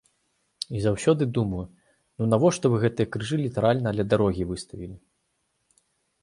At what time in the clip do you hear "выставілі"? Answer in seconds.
4.55-4.95